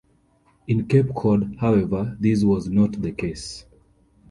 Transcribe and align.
In 0.65 0.87
Cape 0.87 1.13
Cod, 1.13 1.57
however, 1.59 2.17
this 2.19 2.43
was 2.43 2.67
not 2.67 2.99
the 2.99 3.11
case. 3.11 3.65